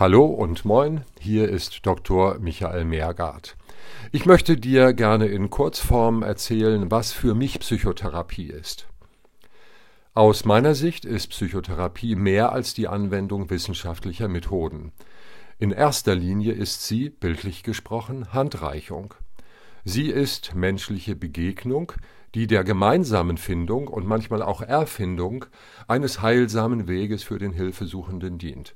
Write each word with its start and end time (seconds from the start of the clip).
Hallo 0.00 0.24
und 0.24 0.64
moin, 0.64 1.04
hier 1.20 1.50
ist 1.50 1.84
Dr. 1.84 2.38
Michael 2.38 2.86
Meergart. 2.86 3.58
Ich 4.12 4.24
möchte 4.24 4.56
dir 4.56 4.94
gerne 4.94 5.26
in 5.26 5.50
Kurzform 5.50 6.22
erzählen, 6.22 6.90
was 6.90 7.12
für 7.12 7.34
mich 7.34 7.60
Psychotherapie 7.60 8.46
ist. 8.46 8.88
Aus 10.14 10.46
meiner 10.46 10.74
Sicht 10.74 11.04
ist 11.04 11.26
Psychotherapie 11.26 12.14
mehr 12.14 12.52
als 12.52 12.72
die 12.72 12.88
Anwendung 12.88 13.50
wissenschaftlicher 13.50 14.28
Methoden. 14.28 14.92
In 15.58 15.70
erster 15.70 16.14
Linie 16.14 16.54
ist 16.54 16.86
sie, 16.86 17.10
bildlich 17.10 17.62
gesprochen, 17.62 18.32
Handreichung. 18.32 19.12
Sie 19.84 20.06
ist 20.08 20.54
menschliche 20.54 21.14
Begegnung, 21.14 21.92
die 22.34 22.46
der 22.46 22.64
gemeinsamen 22.64 23.36
Findung 23.36 23.86
und 23.86 24.06
manchmal 24.06 24.40
auch 24.40 24.62
Erfindung 24.62 25.44
eines 25.88 26.22
heilsamen 26.22 26.88
Weges 26.88 27.22
für 27.22 27.38
den 27.38 27.52
Hilfesuchenden 27.52 28.38
dient. 28.38 28.74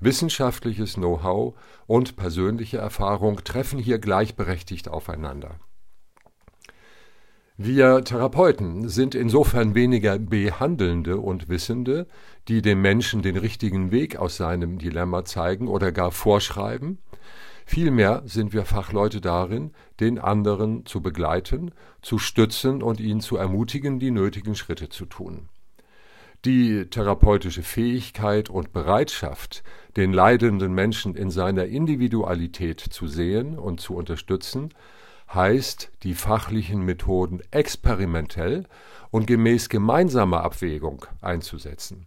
Wissenschaftliches 0.00 0.94
Know-how 0.94 1.54
und 1.86 2.16
persönliche 2.16 2.78
Erfahrung 2.78 3.42
treffen 3.42 3.78
hier 3.78 3.98
gleichberechtigt 3.98 4.88
aufeinander. 4.88 5.58
Wir 7.60 8.04
Therapeuten 8.04 8.88
sind 8.88 9.16
insofern 9.16 9.74
weniger 9.74 10.16
Behandelnde 10.16 11.18
und 11.18 11.48
Wissende, 11.48 12.06
die 12.46 12.62
dem 12.62 12.80
Menschen 12.80 13.22
den 13.22 13.36
richtigen 13.36 13.90
Weg 13.90 14.16
aus 14.16 14.36
seinem 14.36 14.78
Dilemma 14.78 15.24
zeigen 15.24 15.66
oder 15.66 15.90
gar 15.90 16.12
vorschreiben. 16.12 16.98
Vielmehr 17.66 18.22
sind 18.26 18.52
wir 18.52 18.64
Fachleute 18.64 19.20
darin, 19.20 19.72
den 19.98 20.20
anderen 20.20 20.86
zu 20.86 21.02
begleiten, 21.02 21.72
zu 22.00 22.20
stützen 22.20 22.80
und 22.80 23.00
ihn 23.00 23.20
zu 23.20 23.36
ermutigen, 23.36 23.98
die 23.98 24.12
nötigen 24.12 24.54
Schritte 24.54 24.88
zu 24.88 25.06
tun. 25.06 25.48
Die 26.44 26.86
therapeutische 26.86 27.64
Fähigkeit 27.64 28.48
und 28.48 28.72
Bereitschaft, 28.72 29.64
den 29.96 30.12
leidenden 30.12 30.72
Menschen 30.72 31.16
in 31.16 31.30
seiner 31.30 31.66
Individualität 31.66 32.78
zu 32.80 33.08
sehen 33.08 33.58
und 33.58 33.80
zu 33.80 33.96
unterstützen, 33.96 34.72
heißt, 35.34 35.90
die 36.04 36.14
fachlichen 36.14 36.82
Methoden 36.82 37.40
experimentell 37.50 38.66
und 39.10 39.26
gemäß 39.26 39.68
gemeinsamer 39.68 40.42
Abwägung 40.44 41.06
einzusetzen. 41.20 42.06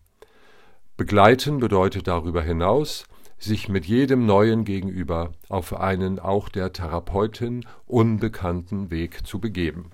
Begleiten 0.96 1.60
bedeutet 1.60 2.08
darüber 2.08 2.42
hinaus, 2.42 3.06
sich 3.38 3.68
mit 3.68 3.86
jedem 3.86 4.26
Neuen 4.26 4.64
gegenüber 4.64 5.34
auf 5.50 5.74
einen 5.74 6.20
auch 6.20 6.48
der 6.48 6.72
Therapeutin 6.72 7.66
unbekannten 7.86 8.92
Weg 8.92 9.26
zu 9.26 9.40
begeben. 9.40 9.92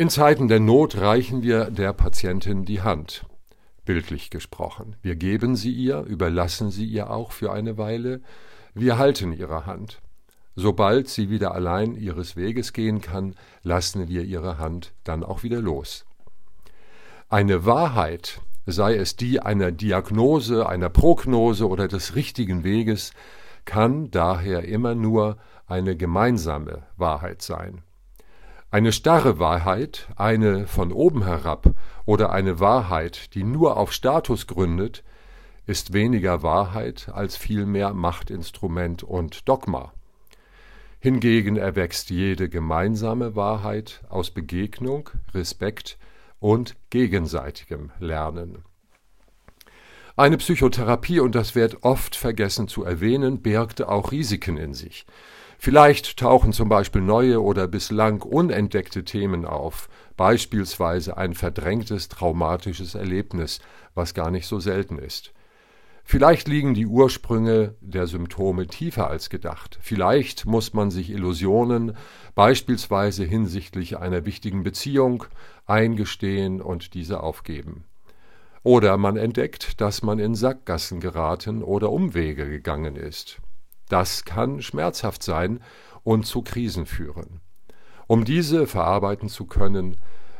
In 0.00 0.08
Zeiten 0.08 0.48
der 0.48 0.60
Not 0.60 0.98
reichen 0.98 1.42
wir 1.42 1.70
der 1.70 1.92
Patientin 1.92 2.64
die 2.64 2.80
Hand, 2.80 3.26
bildlich 3.84 4.30
gesprochen. 4.30 4.96
Wir 5.02 5.14
geben 5.14 5.56
sie 5.56 5.72
ihr, 5.72 6.04
überlassen 6.04 6.70
sie 6.70 6.86
ihr 6.86 7.10
auch 7.10 7.32
für 7.32 7.52
eine 7.52 7.76
Weile, 7.76 8.22
wir 8.72 8.96
halten 8.96 9.34
ihre 9.34 9.66
Hand. 9.66 10.00
Sobald 10.56 11.08
sie 11.08 11.28
wieder 11.28 11.54
allein 11.54 11.96
ihres 11.96 12.34
Weges 12.34 12.72
gehen 12.72 13.02
kann, 13.02 13.34
lassen 13.62 14.08
wir 14.08 14.22
ihre 14.22 14.56
Hand 14.56 14.94
dann 15.04 15.22
auch 15.22 15.42
wieder 15.42 15.60
los. 15.60 16.06
Eine 17.28 17.66
Wahrheit, 17.66 18.40
sei 18.64 18.94
es 18.94 19.16
die 19.16 19.40
einer 19.40 19.70
Diagnose, 19.70 20.66
einer 20.66 20.88
Prognose 20.88 21.68
oder 21.68 21.88
des 21.88 22.14
richtigen 22.14 22.64
Weges, 22.64 23.12
kann 23.66 24.10
daher 24.10 24.64
immer 24.64 24.94
nur 24.94 25.36
eine 25.66 25.94
gemeinsame 25.94 26.84
Wahrheit 26.96 27.42
sein. 27.42 27.82
Eine 28.72 28.92
starre 28.92 29.40
Wahrheit, 29.40 30.06
eine 30.14 30.68
von 30.68 30.92
oben 30.92 31.24
herab 31.24 31.74
oder 32.06 32.30
eine 32.30 32.60
Wahrheit, 32.60 33.34
die 33.34 33.42
nur 33.42 33.76
auf 33.76 33.92
Status 33.92 34.46
gründet, 34.46 35.02
ist 35.66 35.92
weniger 35.92 36.44
Wahrheit 36.44 37.10
als 37.12 37.36
vielmehr 37.36 37.92
Machtinstrument 37.94 39.02
und 39.02 39.48
Dogma. 39.48 39.92
Hingegen 41.00 41.56
erwächst 41.56 42.10
jede 42.10 42.48
gemeinsame 42.48 43.34
Wahrheit 43.34 44.02
aus 44.08 44.30
Begegnung, 44.30 45.10
Respekt 45.34 45.98
und 46.38 46.76
gegenseitigem 46.90 47.90
Lernen. 47.98 48.62
Eine 50.16 50.36
Psychotherapie, 50.36 51.18
und 51.18 51.34
das 51.34 51.56
wird 51.56 51.82
oft 51.82 52.14
vergessen 52.14 52.68
zu 52.68 52.84
erwähnen, 52.84 53.42
birgte 53.42 53.88
auch 53.88 54.12
Risiken 54.12 54.58
in 54.58 54.74
sich. 54.74 55.06
Vielleicht 55.62 56.16
tauchen 56.16 56.54
zum 56.54 56.70
Beispiel 56.70 57.02
neue 57.02 57.42
oder 57.42 57.68
bislang 57.68 58.22
unentdeckte 58.22 59.04
Themen 59.04 59.44
auf, 59.44 59.90
beispielsweise 60.16 61.18
ein 61.18 61.34
verdrängtes 61.34 62.08
traumatisches 62.08 62.94
Erlebnis, 62.94 63.60
was 63.94 64.14
gar 64.14 64.30
nicht 64.30 64.46
so 64.46 64.58
selten 64.58 64.98
ist. 64.98 65.34
Vielleicht 66.02 66.48
liegen 66.48 66.72
die 66.72 66.86
Ursprünge 66.86 67.74
der 67.82 68.06
Symptome 68.06 68.68
tiefer 68.68 69.10
als 69.10 69.28
gedacht. 69.28 69.78
Vielleicht 69.82 70.46
muss 70.46 70.72
man 70.72 70.90
sich 70.90 71.10
Illusionen, 71.10 71.94
beispielsweise 72.34 73.24
hinsichtlich 73.24 73.98
einer 73.98 74.24
wichtigen 74.24 74.62
Beziehung, 74.62 75.24
eingestehen 75.66 76.62
und 76.62 76.94
diese 76.94 77.22
aufgeben. 77.22 77.84
Oder 78.62 78.96
man 78.96 79.18
entdeckt, 79.18 79.78
dass 79.82 80.02
man 80.02 80.20
in 80.20 80.34
Sackgassen 80.34 81.00
geraten 81.00 81.62
oder 81.62 81.92
Umwege 81.92 82.48
gegangen 82.48 82.96
ist. 82.96 83.42
Das 83.90 84.24
kann 84.24 84.62
schmerzhaft 84.62 85.22
sein 85.22 85.60
und 86.04 86.24
zu 86.24 86.42
Krisen 86.42 86.86
führen. 86.86 87.40
Um 88.06 88.24
diese 88.24 88.66
verarbeiten 88.66 89.28
zu 89.28 89.46
können, 89.46 89.96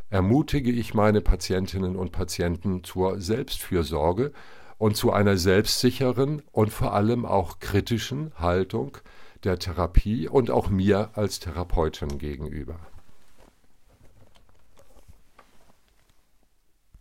ermutige 0.09 0.71
ich 0.71 0.95
meine 0.95 1.21
Patientinnen 1.21 1.97
und 1.97 2.13
Patienten 2.13 2.85
zur 2.85 3.21
Selbstfürsorge 3.21 4.33
und 4.79 4.97
zu 4.97 5.13
einer 5.13 5.37
selbstsicheren 5.37 6.43
und 6.53 6.73
vor 6.73 6.95
allem 6.95 7.27
auch 7.27 7.59
kritischen 7.59 8.33
Haltung 8.37 8.97
der 9.45 9.59
Therapie 9.59 10.29
und 10.29 10.51
auch 10.51 10.71
mir 10.71 11.11
als 11.15 11.41
Therapeutin 11.41 12.19
gegenüber. 12.19 12.79